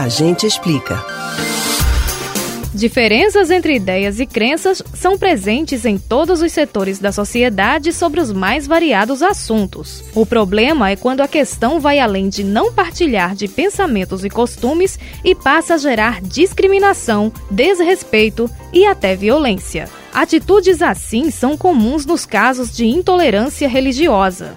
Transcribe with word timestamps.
A 0.00 0.08
gente 0.08 0.46
explica. 0.46 1.04
Diferenças 2.72 3.50
entre 3.50 3.74
ideias 3.74 4.18
e 4.18 4.24
crenças 4.24 4.82
são 4.94 5.18
presentes 5.18 5.84
em 5.84 5.98
todos 5.98 6.40
os 6.40 6.50
setores 6.52 6.98
da 6.98 7.12
sociedade 7.12 7.92
sobre 7.92 8.18
os 8.18 8.32
mais 8.32 8.66
variados 8.66 9.22
assuntos. 9.22 10.02
O 10.14 10.24
problema 10.24 10.88
é 10.88 10.96
quando 10.96 11.20
a 11.20 11.28
questão 11.28 11.78
vai 11.78 11.98
além 11.98 12.30
de 12.30 12.42
não 12.42 12.72
partilhar 12.72 13.34
de 13.34 13.46
pensamentos 13.46 14.24
e 14.24 14.30
costumes 14.30 14.98
e 15.22 15.34
passa 15.34 15.74
a 15.74 15.76
gerar 15.76 16.22
discriminação, 16.22 17.30
desrespeito 17.50 18.50
e 18.72 18.86
até 18.86 19.14
violência. 19.14 19.86
Atitudes 20.14 20.80
assim 20.80 21.30
são 21.30 21.58
comuns 21.58 22.06
nos 22.06 22.24
casos 22.24 22.74
de 22.74 22.86
intolerância 22.86 23.68
religiosa. 23.68 24.54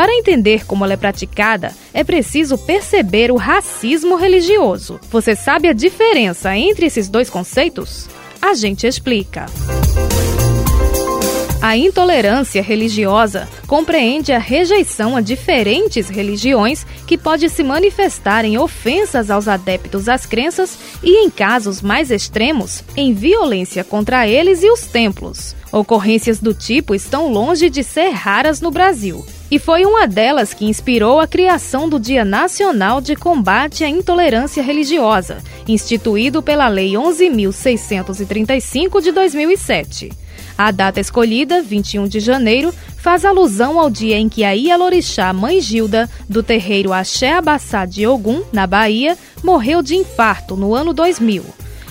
Para 0.00 0.14
entender 0.14 0.64
como 0.64 0.82
ela 0.82 0.94
é 0.94 0.96
praticada, 0.96 1.76
é 1.92 2.02
preciso 2.02 2.56
perceber 2.56 3.30
o 3.30 3.36
racismo 3.36 4.16
religioso. 4.16 4.98
Você 5.10 5.36
sabe 5.36 5.68
a 5.68 5.74
diferença 5.74 6.56
entre 6.56 6.86
esses 6.86 7.06
dois 7.06 7.28
conceitos? 7.28 8.08
A 8.40 8.54
gente 8.54 8.86
explica. 8.86 9.44
A 11.60 11.76
intolerância 11.76 12.62
religiosa 12.62 13.46
compreende 13.66 14.32
a 14.32 14.38
rejeição 14.38 15.18
a 15.18 15.20
diferentes 15.20 16.08
religiões 16.08 16.86
que 17.06 17.18
pode 17.18 17.50
se 17.50 17.62
manifestar 17.62 18.46
em 18.46 18.56
ofensas 18.56 19.30
aos 19.30 19.48
adeptos 19.48 20.08
às 20.08 20.24
crenças 20.24 20.78
e, 21.02 21.22
em 21.22 21.28
casos 21.28 21.82
mais 21.82 22.10
extremos, 22.10 22.82
em 22.96 23.12
violência 23.12 23.84
contra 23.84 24.26
eles 24.26 24.62
e 24.62 24.70
os 24.70 24.80
templos. 24.80 25.54
Ocorrências 25.70 26.40
do 26.40 26.54
tipo 26.54 26.94
estão 26.94 27.30
longe 27.30 27.68
de 27.68 27.84
ser 27.84 28.08
raras 28.08 28.62
no 28.62 28.70
Brasil. 28.70 29.26
E 29.50 29.58
foi 29.58 29.84
uma 29.84 30.06
delas 30.06 30.54
que 30.54 30.64
inspirou 30.64 31.18
a 31.18 31.26
criação 31.26 31.88
do 31.88 31.98
Dia 31.98 32.24
Nacional 32.24 33.00
de 33.00 33.16
Combate 33.16 33.82
à 33.82 33.88
Intolerância 33.88 34.62
Religiosa, 34.62 35.38
instituído 35.66 36.40
pela 36.40 36.68
Lei 36.68 36.92
11.635 36.92 39.02
de 39.02 39.10
2007. 39.10 40.12
A 40.56 40.70
data 40.70 41.00
escolhida, 41.00 41.60
21 41.62 42.06
de 42.06 42.20
janeiro, 42.20 42.72
faz 42.96 43.24
alusão 43.24 43.80
ao 43.80 43.90
dia 43.90 44.16
em 44.16 44.28
que 44.28 44.44
a 44.44 44.52
Ialorixá 44.52 45.32
Mãe 45.32 45.60
Gilda, 45.60 46.08
do 46.28 46.44
terreiro 46.44 46.92
Axé 46.92 47.32
Abassá 47.32 47.84
de 47.84 48.06
Ogum, 48.06 48.44
na 48.52 48.68
Bahia, 48.68 49.18
morreu 49.42 49.82
de 49.82 49.96
infarto 49.96 50.54
no 50.54 50.76
ano 50.76 50.92
2000. 50.92 51.44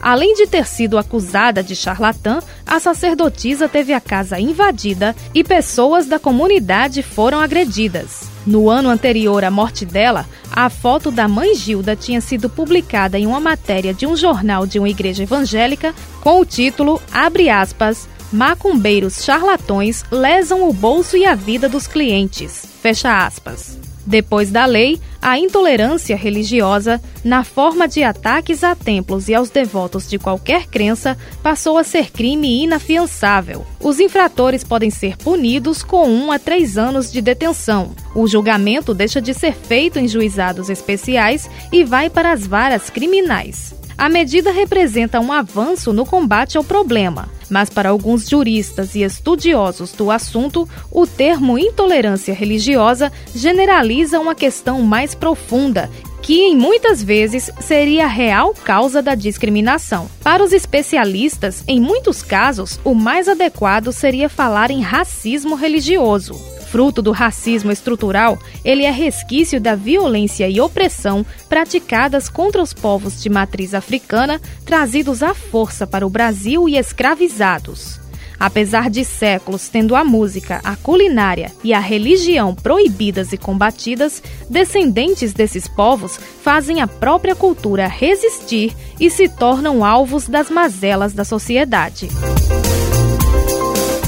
Além 0.00 0.32
de 0.34 0.46
ter 0.46 0.66
sido 0.66 0.96
acusada 0.98 1.62
de 1.62 1.76
charlatã, 1.76 2.40
a 2.72 2.80
sacerdotisa 2.80 3.68
teve 3.68 3.92
a 3.92 4.00
casa 4.00 4.40
invadida 4.40 5.14
e 5.34 5.44
pessoas 5.44 6.06
da 6.06 6.18
comunidade 6.18 7.02
foram 7.02 7.38
agredidas. 7.38 8.22
No 8.46 8.70
ano 8.70 8.88
anterior 8.88 9.44
à 9.44 9.50
morte 9.50 9.84
dela, 9.84 10.26
a 10.50 10.70
foto 10.70 11.10
da 11.10 11.28
mãe 11.28 11.54
Gilda 11.54 11.94
tinha 11.94 12.22
sido 12.22 12.48
publicada 12.48 13.18
em 13.18 13.26
uma 13.26 13.38
matéria 13.38 13.92
de 13.92 14.06
um 14.06 14.16
jornal 14.16 14.66
de 14.66 14.78
uma 14.78 14.88
igreja 14.88 15.24
evangélica 15.24 15.94
com 16.22 16.40
o 16.40 16.46
título, 16.46 16.98
abre 17.12 17.50
aspas, 17.50 18.08
macumbeiros 18.32 19.22
charlatões 19.22 20.02
lesam 20.10 20.66
o 20.66 20.72
bolso 20.72 21.14
e 21.14 21.26
a 21.26 21.34
vida 21.34 21.68
dos 21.68 21.86
clientes. 21.86 22.64
Fecha 22.80 23.26
aspas. 23.26 23.78
Depois 24.06 24.50
da 24.50 24.64
lei, 24.64 24.98
a 25.22 25.38
intolerância 25.38 26.16
religiosa, 26.16 27.00
na 27.24 27.44
forma 27.44 27.86
de 27.86 28.02
ataques 28.02 28.64
a 28.64 28.74
templos 28.74 29.28
e 29.28 29.34
aos 29.34 29.50
devotos 29.50 30.10
de 30.10 30.18
qualquer 30.18 30.66
crença, 30.66 31.16
passou 31.40 31.78
a 31.78 31.84
ser 31.84 32.10
crime 32.10 32.64
inafiançável. 32.64 33.64
Os 33.78 34.00
infratores 34.00 34.64
podem 34.64 34.90
ser 34.90 35.16
punidos 35.16 35.84
com 35.84 36.08
um 36.08 36.32
a 36.32 36.40
três 36.40 36.76
anos 36.76 37.12
de 37.12 37.22
detenção. 37.22 37.94
O 38.16 38.26
julgamento 38.26 38.92
deixa 38.92 39.20
de 39.20 39.32
ser 39.32 39.54
feito 39.54 39.98
em 39.98 40.08
juizados 40.08 40.68
especiais 40.68 41.48
e 41.72 41.84
vai 41.84 42.10
para 42.10 42.32
as 42.32 42.44
varas 42.44 42.90
criminais. 42.90 43.72
A 44.02 44.08
medida 44.08 44.50
representa 44.50 45.20
um 45.20 45.30
avanço 45.30 45.92
no 45.92 46.04
combate 46.04 46.58
ao 46.58 46.64
problema, 46.64 47.28
mas 47.48 47.70
para 47.70 47.90
alguns 47.90 48.28
juristas 48.28 48.96
e 48.96 49.02
estudiosos 49.02 49.92
do 49.92 50.10
assunto, 50.10 50.68
o 50.90 51.06
termo 51.06 51.56
intolerância 51.56 52.34
religiosa 52.34 53.12
generaliza 53.32 54.18
uma 54.18 54.34
questão 54.34 54.82
mais 54.82 55.14
profunda 55.14 55.88
que 56.20 56.40
em 56.40 56.56
muitas 56.56 57.00
vezes 57.00 57.48
seria 57.60 58.06
a 58.06 58.08
real 58.08 58.52
causa 58.64 59.00
da 59.00 59.14
discriminação. 59.14 60.10
Para 60.20 60.42
os 60.42 60.52
especialistas, 60.52 61.62
em 61.68 61.80
muitos 61.80 62.24
casos, 62.24 62.80
o 62.82 62.96
mais 62.96 63.28
adequado 63.28 63.92
seria 63.92 64.28
falar 64.28 64.72
em 64.72 64.80
racismo 64.80 65.54
religioso. 65.54 66.51
Fruto 66.72 67.02
do 67.02 67.10
racismo 67.10 67.70
estrutural, 67.70 68.38
ele 68.64 68.84
é 68.84 68.90
resquício 68.90 69.60
da 69.60 69.74
violência 69.74 70.48
e 70.48 70.58
opressão 70.58 71.24
praticadas 71.46 72.30
contra 72.30 72.62
os 72.62 72.72
povos 72.72 73.22
de 73.22 73.28
matriz 73.28 73.74
africana 73.74 74.40
trazidos 74.64 75.22
à 75.22 75.34
força 75.34 75.86
para 75.86 76.06
o 76.06 76.08
Brasil 76.08 76.66
e 76.66 76.78
escravizados. 76.78 78.00
Apesar 78.40 78.88
de 78.88 79.04
séculos 79.04 79.68
tendo 79.68 79.94
a 79.94 80.02
música, 80.02 80.62
a 80.64 80.74
culinária 80.74 81.52
e 81.62 81.74
a 81.74 81.78
religião 81.78 82.54
proibidas 82.54 83.34
e 83.34 83.36
combatidas, 83.36 84.22
descendentes 84.48 85.34
desses 85.34 85.68
povos 85.68 86.18
fazem 86.42 86.80
a 86.80 86.86
própria 86.86 87.34
cultura 87.34 87.86
resistir 87.86 88.74
e 88.98 89.10
se 89.10 89.28
tornam 89.28 89.84
alvos 89.84 90.26
das 90.26 90.48
mazelas 90.48 91.12
da 91.12 91.22
sociedade. 91.22 92.08